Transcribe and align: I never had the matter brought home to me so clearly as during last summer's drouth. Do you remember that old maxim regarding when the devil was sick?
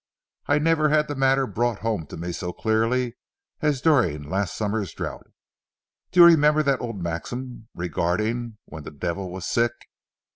I 0.47 0.57
never 0.57 0.89
had 0.89 1.07
the 1.07 1.13
matter 1.13 1.45
brought 1.45 1.81
home 1.85 2.07
to 2.07 2.17
me 2.17 2.31
so 2.31 2.51
clearly 2.51 3.17
as 3.61 3.81
during 3.81 4.23
last 4.27 4.55
summer's 4.55 4.93
drouth. 4.95 5.27
Do 6.11 6.21
you 6.21 6.25
remember 6.25 6.63
that 6.63 6.81
old 6.81 7.03
maxim 7.03 7.67
regarding 7.75 8.57
when 8.65 8.81
the 8.81 8.89
devil 8.89 9.29
was 9.31 9.45
sick? 9.45 9.73